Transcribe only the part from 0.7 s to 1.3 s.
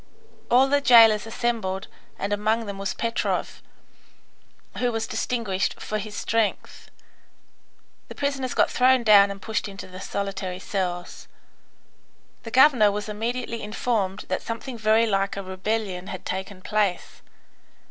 jailers